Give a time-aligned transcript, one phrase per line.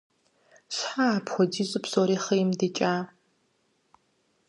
[0.75, 2.93] Щхьэ апхуэдизу псори хъийм дикӀа?